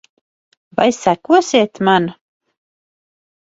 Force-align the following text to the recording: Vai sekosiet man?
Vai 0.77 0.87
sekosiet 1.03 1.73
man? 1.85 2.05